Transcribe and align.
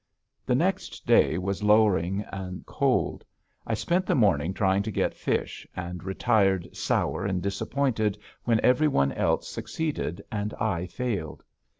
The 0.47 0.55
next 0.55 1.05
day 1.05 1.37
was 1.37 1.61
lowering 1.61 2.25
and 2.33 2.65
cold. 2.65 3.23
I 3.67 3.75
spent 3.75 4.07
the 4.07 4.15
morning 4.15 4.51
trying 4.51 4.81
to 4.81 4.89
get 4.91 5.13
fish, 5.13 5.67
and 5.75 6.03
retired 6.03 6.75
sour 6.75 7.23
and 7.23 7.39
disappointed 7.39 8.17
when 8.43 8.59
every 8.61 8.87
one 8.87 9.11
else 9.11 9.47
succeeded 9.47 10.23
and 10.31 10.55
I 10.55 10.87
failed. 10.87 11.43